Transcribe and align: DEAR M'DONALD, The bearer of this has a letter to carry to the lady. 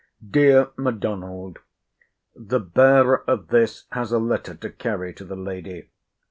DEAR 0.27 0.71
M'DONALD, 0.79 1.59
The 2.35 2.59
bearer 2.59 3.23
of 3.27 3.49
this 3.49 3.85
has 3.91 4.11
a 4.11 4.17
letter 4.17 4.55
to 4.55 4.71
carry 4.71 5.13
to 5.13 5.23
the 5.23 5.35
lady. 5.35 5.89